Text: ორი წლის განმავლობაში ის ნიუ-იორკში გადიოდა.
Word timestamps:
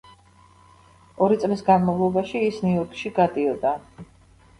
ორი 1.25 1.35
წლის 1.43 1.61
განმავლობაში 1.67 2.41
ის 2.47 2.57
ნიუ-იორკში 2.65 3.13
გადიოდა. 3.21 3.75